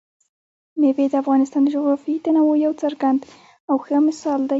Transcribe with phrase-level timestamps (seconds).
[0.79, 3.19] مېوې د افغانستان د جغرافیوي تنوع یو څرګند
[3.69, 4.49] او ښه مثال دی.